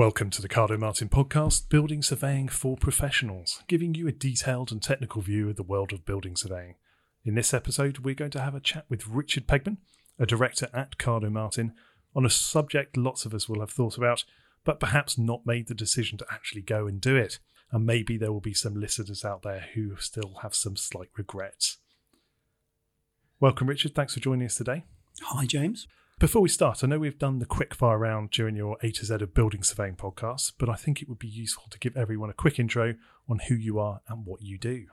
[0.00, 4.82] Welcome to the Cardoe Martin podcast, Building Surveying for Professionals, giving you a detailed and
[4.82, 6.76] technical view of the world of building surveying.
[7.22, 9.76] In this episode, we're going to have a chat with Richard Pegman,
[10.18, 11.74] a director at Cardoe Martin,
[12.16, 14.24] on a subject lots of us will have thought about,
[14.64, 17.38] but perhaps not made the decision to actually go and do it.
[17.70, 21.76] And maybe there will be some listeners out there who still have some slight regrets.
[23.38, 23.94] Welcome, Richard.
[23.94, 24.84] Thanks for joining us today.
[25.24, 25.86] Hi, James.
[26.20, 29.06] Before we start, I know we've done the quick fire round during your A to
[29.06, 32.28] Z of building surveying podcast, but I think it would be useful to give everyone
[32.28, 34.84] a quick intro on who you are and what you do.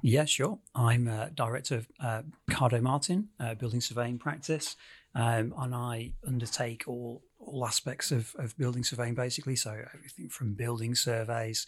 [0.00, 0.60] Yeah, sure.
[0.76, 4.76] I'm director of uh, Cardoe Martin, uh, building surveying practice,
[5.16, 9.56] um, and I undertake all all aspects of, of building surveying, basically.
[9.56, 11.66] So everything from building surveys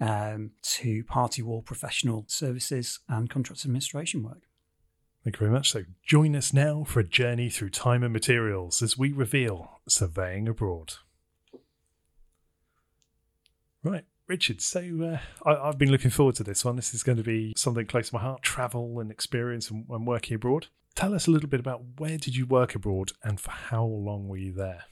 [0.00, 4.45] um, to party wall professional services and contract administration work.
[5.26, 5.72] Thank you very much.
[5.72, 10.46] So join us now for a journey through time and materials as we reveal surveying
[10.46, 10.92] abroad.
[13.82, 14.60] Right, Richard.
[14.60, 16.76] So uh, I, have been looking forward to this one.
[16.76, 20.06] This is going to be something close to my heart: travel and experience and, and
[20.06, 20.68] working abroad.
[20.94, 24.28] Tell us a little bit about where did you work abroad and for how long
[24.28, 24.84] were you there?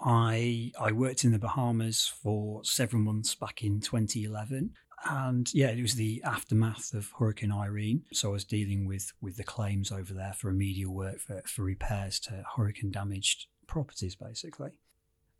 [0.00, 4.74] I I worked in the Bahamas for several months back in 2011.
[5.06, 8.04] And yeah, it was the aftermath of Hurricane Irene.
[8.12, 11.62] So I was dealing with with the claims over there for remedial work for, for
[11.62, 14.78] repairs to hurricane damaged properties, basically.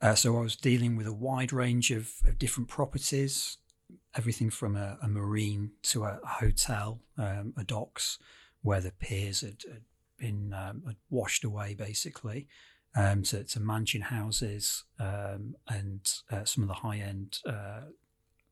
[0.00, 3.58] Uh, so I was dealing with a wide range of, of different properties,
[4.14, 8.18] everything from a, a marine to a, a hotel, um, a docks,
[8.60, 9.82] where the piers had, had
[10.18, 12.48] been um, had washed away, basically,
[12.96, 17.82] um, to, to, mansion houses um, and uh, some of the high end uh,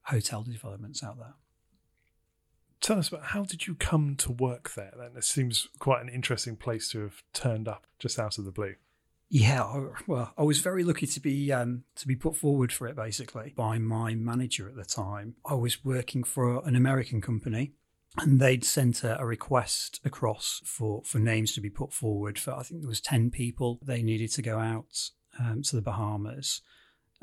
[0.05, 1.35] hotel developments out there.
[2.81, 4.93] Tell us about how did you come to work there?
[4.97, 8.51] Then it seems quite an interesting place to have turned up just out of the
[8.51, 8.75] blue.
[9.35, 12.97] Yeah, well, I was very lucky to be um, to be put forward for it
[12.97, 15.37] basically by my manager at the time.
[15.47, 17.73] I was working for an American company,
[18.19, 22.53] and they'd sent a, a, request across for for names to be put forward for.
[22.53, 23.79] I think there was ten people.
[23.83, 26.61] They needed to go out um, to the Bahamas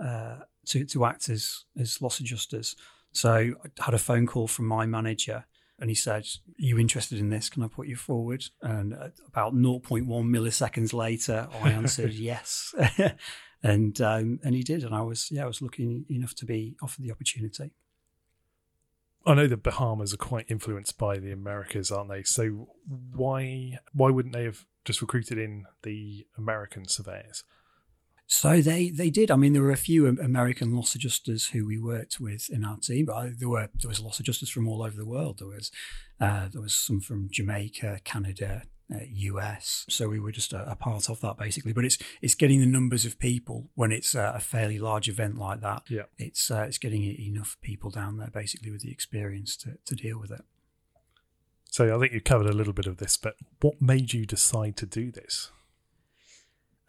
[0.04, 0.38] uh,
[0.70, 2.76] to to act as as loss adjusters.
[3.12, 5.46] So I had a phone call from my manager
[5.80, 7.50] and he said, Are you interested in this?
[7.50, 8.46] Can I put you forward?
[8.62, 8.94] And
[9.28, 12.74] about 0.1 milliseconds later, I answered yes.
[13.64, 14.84] and um, and he did.
[14.84, 17.72] And I was, yeah, I was lucky enough to be offered the opportunity.
[19.26, 22.24] I know the Bahamas are quite influenced by the Americas, aren't they?
[22.24, 22.70] So
[23.14, 27.44] why why wouldn't they have just recruited in the American surveyors?
[28.32, 29.32] So they they did.
[29.32, 32.78] I mean, there were a few American loss adjusters who we worked with in our
[32.78, 35.40] team, but there were there was loss adjusters from all over the world.
[35.40, 35.72] There was
[36.22, 39.84] uh, there was some from Jamaica, Canada, uh, US.
[39.90, 41.74] So we were just a, a, part of that basically.
[41.74, 45.40] But it's it's getting the numbers of people when it's uh, a fairly large event
[45.40, 45.82] like that.
[45.90, 49.96] Yeah, it's uh, it's getting enough people down there basically with the experience to to
[49.96, 50.42] deal with it.
[51.72, 54.78] So I think you covered a little bit of this, but what made you decide
[54.78, 55.50] to do this?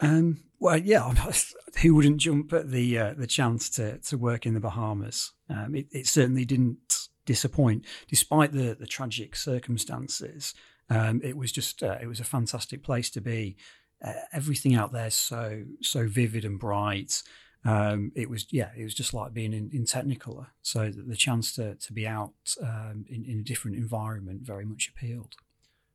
[0.00, 1.12] Um, well, yeah,
[1.82, 5.32] who wouldn't jump at the uh, the chance to to work in the Bahamas?
[5.48, 10.54] Um, it, it, certainly didn't disappoint, despite the the tragic circumstances.
[10.88, 13.56] Um, it was just uh, it was a fantastic place to be.
[14.02, 17.22] Uh, everything out there so so vivid and bright.
[17.66, 20.46] Um, it was yeah, it was just like being in, in Technicolor.
[20.62, 24.90] So the chance to to be out um, in, in a different environment very much
[24.94, 25.34] appealed.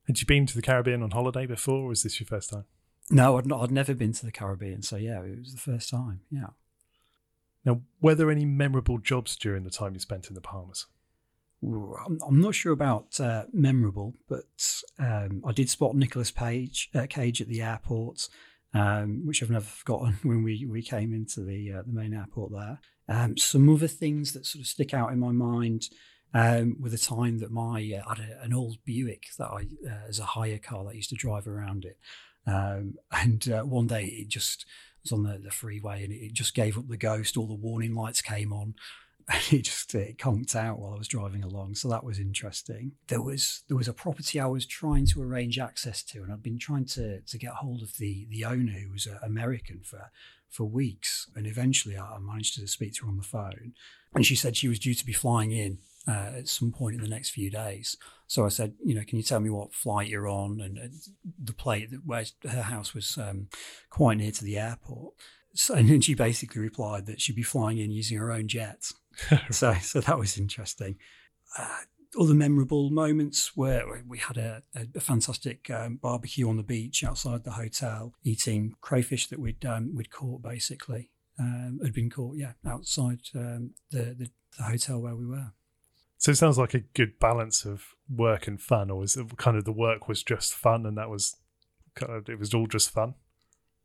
[0.05, 2.65] Had you been to the Caribbean on holiday before, or was this your first time?
[3.09, 5.89] No, I'd, not, I'd never been to the Caribbean, so yeah, it was the first
[5.89, 6.21] time.
[6.31, 6.47] Yeah.
[7.63, 10.88] Now, were there any memorable jobs during the time you spent in the Bahamas?
[11.63, 17.07] I'm, I'm not sure about uh, memorable, but um, I did spot Nicholas Page uh,
[17.09, 18.27] Cage at the airport,
[18.73, 22.51] um, which I've never forgotten when we, we came into the uh, the main airport
[22.51, 22.79] there.
[23.07, 25.89] Um, some other things that sort of stick out in my mind
[26.33, 29.67] um, with the time that my uh, I had a, an old Buick that I
[29.88, 31.97] uh, as a hire car that I used to drive around it.
[32.47, 34.66] Um, and uh, one day it just
[35.03, 37.38] was on the, the freeway and it just gave up the ghost.
[37.38, 38.75] All the warning lights came on.
[39.27, 42.92] And it just it conked out while I was driving along, so that was interesting.
[43.07, 46.44] There was there was a property I was trying to arrange access to, and I'd
[46.44, 50.12] been trying to to get hold of the the owner who was uh, American for
[50.47, 53.74] for weeks, and eventually I managed to speak to her on the phone,
[54.13, 57.02] and she said she was due to be flying in uh, at some point in
[57.02, 57.98] the next few days.
[58.28, 60.62] So I said, you know, can you tell me what flight you're on?
[60.62, 60.94] And, and
[61.42, 63.48] the plate where her house was um,
[63.90, 65.13] quite near to the airport.
[65.54, 68.92] So, and then she basically replied that she'd be flying in using her own jet.
[69.52, 70.98] so, so that was interesting.
[71.57, 71.80] Uh,
[72.19, 74.63] other memorable moments where we had a,
[74.96, 79.94] a fantastic um, barbecue on the beach outside the hotel, eating crayfish that we'd um,
[79.96, 81.10] we'd caught basically.
[81.40, 85.52] um, had been caught, yeah, outside um, the, the, the hotel where we were.
[86.17, 89.57] So it sounds like a good balance of work and fun, or is it kind
[89.57, 91.35] of the work was just fun and that was
[91.95, 93.15] kind of it was all just fun?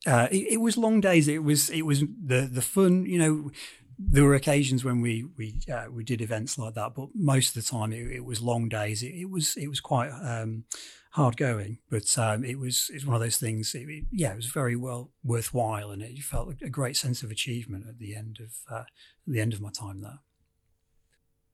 [0.07, 1.29] Uh, it, it, was long days.
[1.29, 3.05] It was it was the the fun.
[3.05, 3.51] You know,
[3.99, 7.63] there were occasions when we we uh, we did events like that, but most of
[7.63, 9.03] the time it, it was long days.
[9.03, 10.65] It, it was it was quite um,
[11.13, 13.75] hard going, but um, it was it's one of those things.
[14.11, 17.99] Yeah, it was very well worthwhile, and it felt a great sense of achievement at
[17.99, 18.85] the end of uh,
[19.27, 20.21] the end of my time there.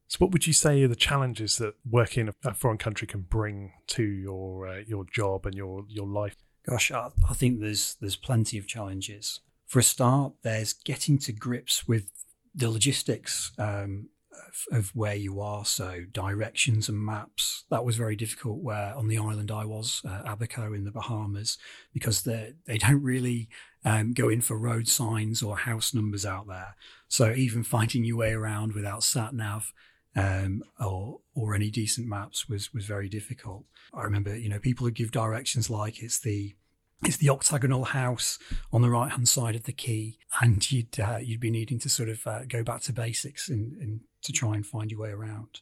[0.08, 3.22] So, what would you say are the challenges that working in a foreign country can
[3.22, 6.36] bring to your uh, your job and your your life?
[6.68, 9.40] Gosh, I, I think there's there's plenty of challenges.
[9.66, 12.10] For a start, there's getting to grips with
[12.54, 15.64] the logistics um, of, of, where you are.
[15.64, 17.64] So directions and maps.
[17.70, 18.58] That was very difficult.
[18.58, 21.58] Where on the island I was, uh, Abaco in the Bahamas,
[21.92, 23.48] because they they don't really
[23.84, 26.76] um, go in for road signs or house numbers out there.
[27.08, 29.72] So even finding your way around without sat nav
[30.16, 33.64] um, or or any decent maps was was very difficult.
[33.92, 36.56] I remember, you know, people would give directions like it's the
[37.04, 38.38] it's the octagonal house
[38.72, 41.88] on the right hand side of the key, and you'd uh, you'd be needing to
[41.88, 45.60] sort of uh, go back to basics and, to try and find your way around.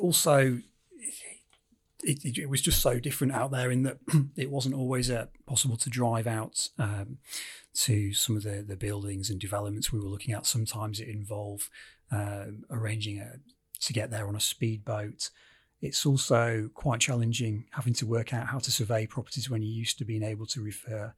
[0.00, 0.58] Also,
[2.02, 3.98] it, it, was just so different out there in that
[4.36, 7.18] it wasn't always uh, possible to drive out um,
[7.74, 10.46] to some of the, the buildings and developments we were looking at.
[10.46, 11.68] Sometimes it involved
[12.12, 13.36] uh, arranging a,
[13.80, 15.30] to get there on a speedboat.
[15.80, 19.98] It's also quite challenging having to work out how to survey properties when you're used
[19.98, 21.14] to being able to refer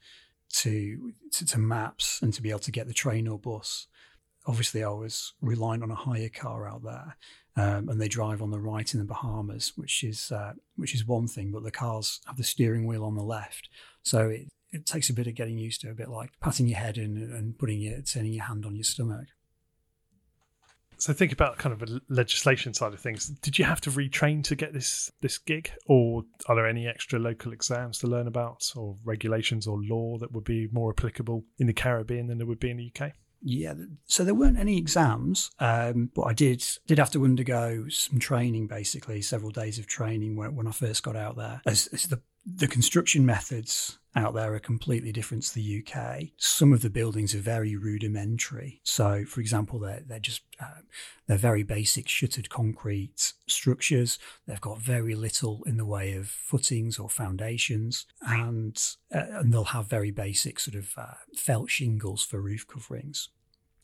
[0.54, 3.86] to, to, to maps and to be able to get the train or bus.
[4.46, 7.16] Obviously, I was relying on a hire car out there,
[7.56, 11.06] um, and they drive on the right in the Bahamas, which is uh, which is
[11.06, 11.50] one thing.
[11.50, 13.68] But the cars have the steering wheel on the left,
[14.02, 16.78] so it, it takes a bit of getting used to, a bit like patting your
[16.78, 19.26] head and, and putting your turning your hand on your stomach.
[21.02, 23.26] So think about kind of a legislation side of things.
[23.26, 27.18] Did you have to retrain to get this this gig, or are there any extra
[27.18, 31.66] local exams to learn about, or regulations or law that would be more applicable in
[31.66, 33.12] the Caribbean than there would be in the UK?
[33.44, 33.74] Yeah,
[34.06, 38.68] so there weren't any exams, um, but I did did have to undergo some training,
[38.68, 41.60] basically several days of training when, when I first got out there.
[41.66, 46.28] As, as the the construction methods out there are completely different to the UK.
[46.36, 48.80] Some of the buildings are very rudimentary.
[48.84, 50.82] So, for example, they're, they're just uh,
[51.26, 54.18] they're very basic shuttered concrete structures.
[54.46, 58.80] They've got very little in the way of footings or foundations, and
[59.14, 63.30] uh, and they'll have very basic sort of uh, felt shingles for roof coverings.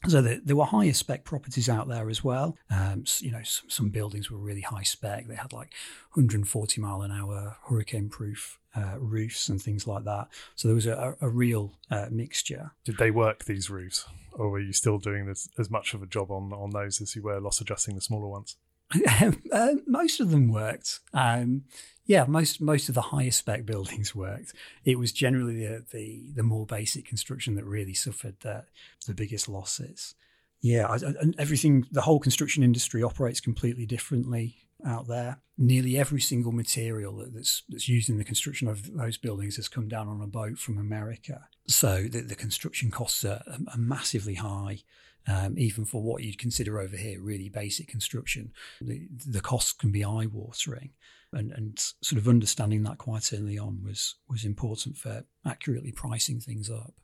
[0.07, 2.57] So the, there were higher spec properties out there as well.
[2.71, 5.27] Um, you know, some, some, buildings were really high spec.
[5.27, 5.73] They had like
[6.13, 10.29] 140 mile an hour hurricane proof uh, roofs and things like that.
[10.55, 12.73] So there was a, a real uh, mixture.
[12.85, 16.07] Did they work these roofs, or were you still doing this, as much of a
[16.07, 18.57] job on on those as you were loss adjusting the smaller ones?
[19.53, 21.01] uh, most of them worked.
[21.13, 21.65] Um,
[22.07, 24.55] yeah, most most of the higher spec buildings worked.
[24.85, 28.65] It was generally the the, the more basic construction that really suffered the,
[29.07, 30.15] the biggest losses.
[30.61, 35.41] Yeah, and everything, the whole construction industry operates completely differently out there.
[35.57, 39.89] Nearly every single material that's that's used in the construction of those buildings has come
[39.89, 41.49] down on a boat from America.
[41.67, 44.81] So the, the construction costs are, are massively high
[45.29, 48.53] um, even for what you'd consider over here really basic construction.
[48.81, 50.91] The, the costs can be eye watering.
[51.31, 56.41] And, and sort of understanding that quite early on was was important for accurately pricing
[56.41, 56.95] things up.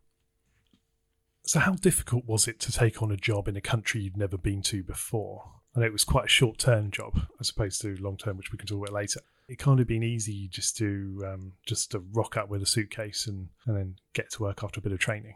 [1.42, 4.38] So, how difficult was it to take on a job in a country you'd never
[4.38, 5.60] been to before?
[5.74, 8.58] And it was quite a short term job as opposed to long term, which we
[8.58, 9.20] can talk about later.
[9.48, 13.26] It kind of been easy just to um, just to rock up with a suitcase
[13.26, 15.34] and, and then get to work after a bit of training.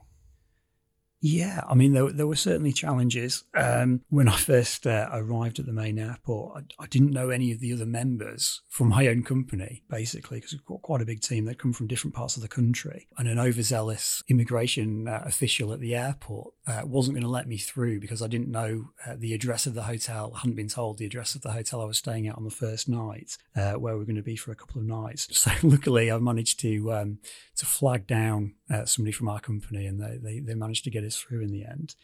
[1.20, 3.42] Yeah, I mean, there, there were certainly challenges.
[3.54, 7.50] Um, when I first uh, arrived at the main airport, I, I, didn't know any
[7.50, 11.20] of the other members from my own company, basically, because we've got quite a big
[11.20, 11.44] team.
[11.44, 13.08] They'd come from different parts of the country.
[13.18, 17.58] And an overzealous immigration uh, official at the airport uh, wasn't going to let me
[17.58, 20.32] through because I didn't know uh, the address of the hotel.
[20.36, 22.50] I hadn't been told the address of the hotel I was staying at on the
[22.50, 25.26] first night, uh, where we were going to be for a couple of nights.
[25.48, 27.18] So luckily, I managed to um,
[27.56, 31.04] to flag down uh, somebody from our company, and they, they, they managed to get
[31.16, 31.94] through in the end.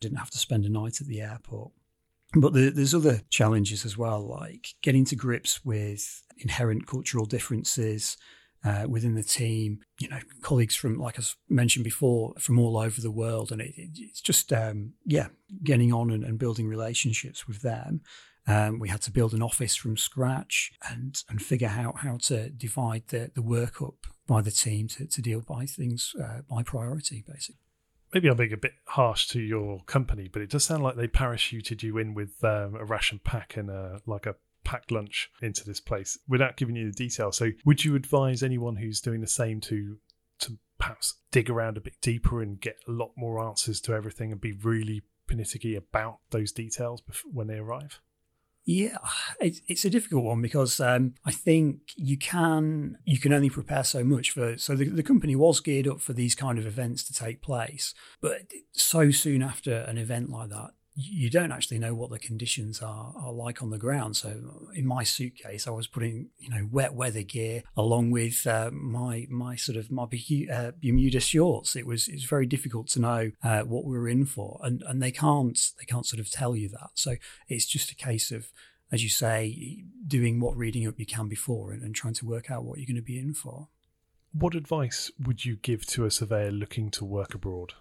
[0.00, 1.72] Didn't have to spend a night at the airport.
[2.34, 8.16] But the, there's other challenges as well, like getting to grips with inherent cultural differences
[8.64, 9.80] uh, within the team.
[9.98, 13.72] You know, colleagues from, like I mentioned before, from all over the world, and it,
[13.76, 15.28] it, it's just um, yeah,
[15.64, 18.02] getting on and, and, building relationships with them.
[18.46, 22.50] Um, we had to build an office from scratch and and figure out how to
[22.50, 26.62] divide the, the work up by the team to, to deal by things uh, by
[26.62, 27.69] priority, basically.
[28.12, 31.08] Maybe I'm being a bit harsh to your company, but it does sound like they
[31.08, 35.64] parachuted you in with um, a ration pack and a, like a packed lunch into
[35.64, 37.36] this place without giving you the details.
[37.36, 39.98] So, would you advise anyone who's doing the same to
[40.40, 44.32] to perhaps dig around a bit deeper and get a lot more answers to everything
[44.32, 48.00] and be really panicky about those details when they arrive?
[48.64, 48.98] Yeah,
[49.40, 54.04] it's, a difficult one because um, I think you can you can only prepare so
[54.04, 54.58] much for.
[54.58, 57.94] So the, the company was geared up for these kind of events to take place,
[58.20, 60.70] but so soon after an event like that,
[61.02, 64.16] you don't actually know what the conditions are, are like on the ground.
[64.16, 68.70] So in my suitcase, I was putting you know wet weather gear along with uh,
[68.72, 70.04] my my sort of my
[70.52, 71.76] uh, Bermuda shorts.
[71.76, 75.02] It was it's very difficult to know uh, what we were in for, and and
[75.02, 76.90] they can't they can't sort of tell you that.
[76.94, 77.16] So
[77.48, 78.50] it's just a case of
[78.92, 82.50] as you say, doing what reading up you can before and, and trying to work
[82.50, 83.68] out what you're going to be in for.
[84.32, 87.74] What advice would you give to a surveyor looking to work abroad?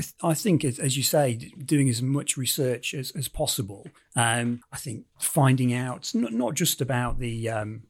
[0.00, 3.86] I, th- I think, as you say, doing as much research as, as possible.
[4.16, 7.82] Um, I think finding out not, not just about the um,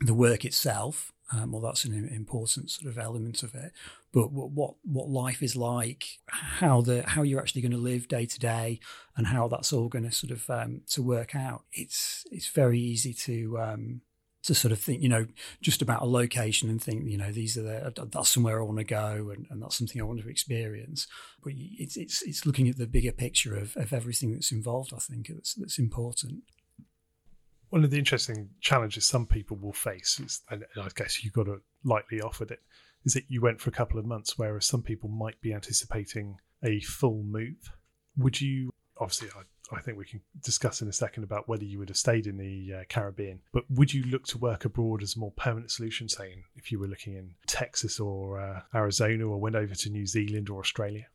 [0.00, 3.72] the work itself, um, well, that's an important sort of element of it,
[4.14, 8.24] but what what life is like, how the how you're actually going to live day
[8.24, 8.80] to day,
[9.14, 11.64] and how that's all going to sort of um, to work out.
[11.72, 14.00] It's it's very easy to um,
[14.44, 15.26] to sort of think, you know,
[15.60, 18.78] just about a location and think, you know, these are the, that's somewhere I want
[18.78, 21.06] to go and, and that's something I want to experience.
[21.42, 24.98] But it's, it's, it's looking at the bigger picture of, of everything that's involved, I
[24.98, 26.42] think, that's, that's important.
[27.70, 31.44] One of the interesting challenges some people will face is, and I guess you got
[31.44, 32.60] to lightly offered it,
[33.04, 36.36] is that you went for a couple of months, whereas some people might be anticipating
[36.64, 37.72] a full move.
[38.18, 38.70] Would you,
[39.02, 39.42] obviously, I
[39.72, 42.36] I think we can discuss in a second about whether you would have stayed in
[42.36, 43.40] the uh, Caribbean.
[43.52, 46.78] But would you look to work abroad as a more permanent solution, saying if you
[46.78, 51.06] were looking in Texas or uh, Arizona or went over to New Zealand or Australia?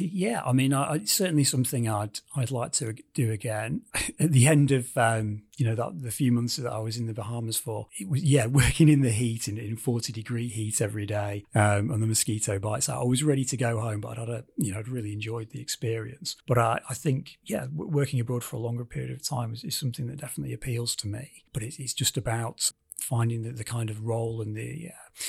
[0.00, 3.82] Yeah, I mean, I, it's certainly something I'd I'd like to do again.
[4.20, 7.06] At the end of um, you know that the few months that I was in
[7.06, 10.80] the Bahamas for, it was yeah working in the heat in, in forty degree heat
[10.80, 12.88] every day, um, and the mosquito bites.
[12.88, 15.50] I was ready to go home, but I'd had a you know I'd really enjoyed
[15.50, 16.36] the experience.
[16.46, 19.76] But I, I think yeah, working abroad for a longer period of time is, is
[19.76, 21.44] something that definitely appeals to me.
[21.52, 25.22] But it's, it's just about finding the, the kind of role and the uh,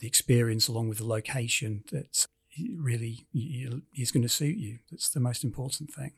[0.00, 2.26] the experience along with the location that
[2.76, 3.26] really
[3.96, 4.78] is going to suit you.
[4.90, 6.12] That's the most important thing.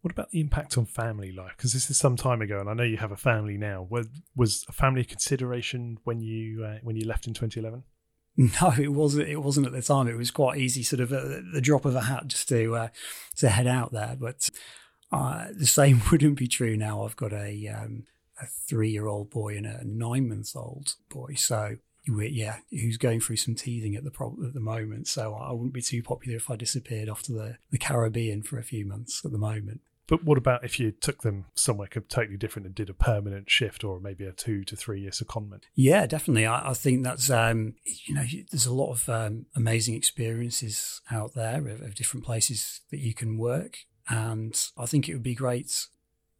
[0.00, 1.54] What about the impact on family life?
[1.56, 3.86] Because this is some time ago, and I know you have a family now.
[3.90, 7.84] Was a family consideration when you uh, when you left in 2011?
[8.62, 9.28] No, it wasn't.
[9.28, 10.06] It wasn't at the time.
[10.06, 12.88] It was quite easy, sort of a, the drop of a hat, just to uh,
[13.38, 14.16] to head out there.
[14.16, 14.48] But
[15.10, 17.02] uh, the same wouldn't be true now.
[17.04, 18.04] I've got a um,
[18.40, 21.78] a three year old boy and a nine month old boy, so
[22.16, 25.08] yeah, who's going through some teething at the pro- at the moment.
[25.08, 28.58] So I wouldn't be too popular if I disappeared off to the, the Caribbean for
[28.58, 29.80] a few months at the moment.
[30.08, 33.84] But what about if you took them somewhere totally different and did a permanent shift
[33.84, 35.64] or maybe a two to three year secondment?
[35.74, 36.46] Yeah, definitely.
[36.46, 41.34] I, I think that's, um, you know, there's a lot of um, amazing experiences out
[41.34, 43.76] there of, of different places that you can work.
[44.08, 45.86] And I think it would be great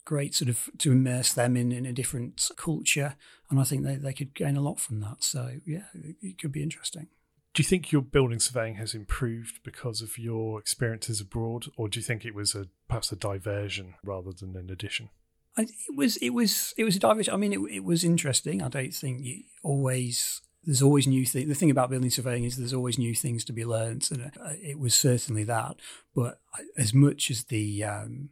[0.09, 3.15] great sort of to immerse them in, in a different culture.
[3.50, 5.23] And I think they, they could gain a lot from that.
[5.23, 7.09] So, yeah, it, it could be interesting.
[7.53, 11.99] Do you think your building surveying has improved because of your experiences abroad, or do
[11.99, 15.11] you think it was a perhaps a diversion rather than an addition?
[15.59, 17.35] I, it was it was it was a diversion.
[17.35, 18.62] I mean, it, it was interesting.
[18.62, 21.49] I don't think you always there's always new things.
[21.49, 24.53] The thing about building surveying is there's always new things to be learned, and uh,
[24.62, 25.77] it was certainly that.
[26.15, 26.41] But
[26.77, 28.31] as much as the um,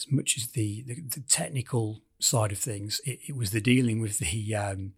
[0.00, 4.00] as much as the, the, the technical side of things, it, it, was the dealing
[4.00, 4.92] with the um,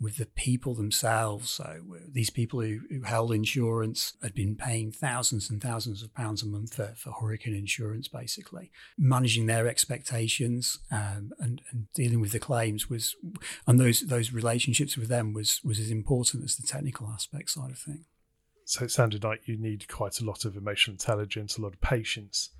[0.00, 1.48] with the people themselves.
[1.50, 1.80] So
[2.10, 6.46] these people who, who, held insurance had been paying thousands and thousands of pounds a
[6.46, 12.40] month for, for hurricane insurance, basically managing their expectations um, and, and, dealing with the
[12.40, 13.14] claims was,
[13.66, 17.70] and those those relationships with them was was as important as the technical aspect side
[17.70, 18.04] of things.
[18.64, 21.80] So it sounded like you need quite a lot of emotional intelligence, a lot of
[21.80, 22.50] patience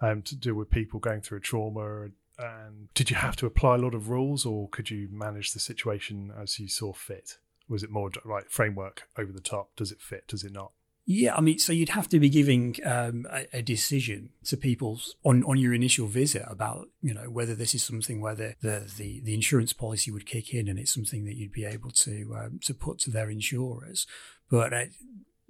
[0.00, 2.08] um, to deal with people going through a trauma.
[2.38, 5.60] And did you have to apply a lot of rules, or could you manage the
[5.60, 7.36] situation as you saw fit?
[7.68, 9.70] Was it more like framework over the top?
[9.76, 10.26] Does it fit?
[10.26, 10.72] Does it not?
[11.12, 15.00] Yeah, I mean, so you'd have to be giving um, a, a, decision to people
[15.24, 18.88] on, on your initial visit about, you know, whether this is something where the, the,
[18.96, 22.36] the, the insurance policy would kick in and it's something that you'd be able to
[22.38, 24.06] um, to put to their insurers.
[24.50, 24.84] But uh,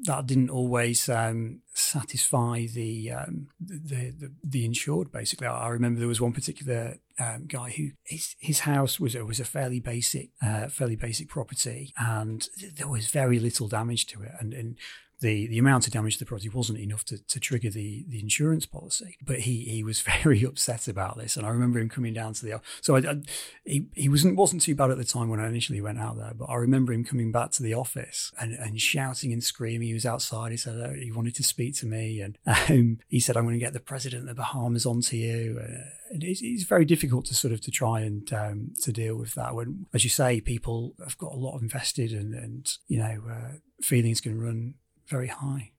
[0.04, 5.12] that didn't always um, satisfy the, um, the, the, the insured.
[5.12, 9.40] Basically, I remember there was one particular um, guy who his his house was was
[9.40, 14.33] a fairly basic uh, fairly basic property, and there was very little damage to it,
[14.40, 14.78] and, and
[15.20, 18.20] the the amount of damage to the property wasn't enough to, to trigger the the
[18.20, 19.16] insurance policy.
[19.22, 22.44] But he he was very upset about this, and I remember him coming down to
[22.44, 23.16] the so I, I,
[23.64, 26.32] he he wasn't wasn't too bad at the time when I initially went out there,
[26.34, 29.88] but I remember him coming back to the office and, and shouting and screaming.
[29.88, 30.50] He was outside.
[30.50, 33.58] He said uh, he wanted to speak to me, and um, he said, "I'm going
[33.58, 37.34] to get the president of the Bahamas onto you." Uh, it's, it's, very difficult to
[37.34, 40.94] sort of to try and um, to deal with that when, as you say, people
[41.02, 44.74] have got a lot invested and and you know uh, feelings can run
[45.11, 45.73] very high.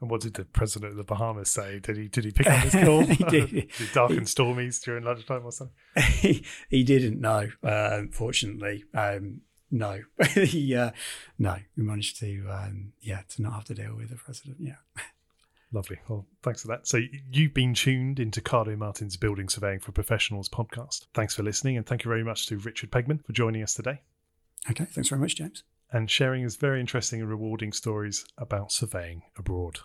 [0.00, 1.78] And what did the president of the Bahamas say?
[1.78, 3.00] Did he did he pick up his call?
[3.04, 3.50] he did.
[3.78, 5.74] did dark and stormy during lunchtime or something?
[6.10, 8.84] he, he didn't know, uh, unfortunately.
[8.92, 9.40] Um,
[9.70, 10.00] no,
[10.34, 10.90] he, uh,
[11.38, 14.58] no, we managed to, um, yeah, to not have to deal with the president.
[14.60, 14.74] Yeah.
[15.72, 15.98] Lovely.
[16.06, 16.86] Well, thanks for that.
[16.86, 17.00] So
[17.32, 21.06] you've been tuned into Cardoe Martin's Building Surveying for Professionals podcast.
[21.14, 24.02] Thanks for listening, and thank you very much to Richard Pegman for joining us today.
[24.70, 29.22] Okay, thanks very much, James and sharing his very interesting and rewarding stories about surveying
[29.38, 29.78] abroad.